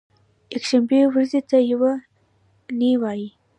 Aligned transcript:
یکشنبې 0.55 0.99
ورځې 1.09 1.41
ته 1.49 1.57
یو 1.71 1.83
نۍ 2.79 2.91
وایی 3.01 3.27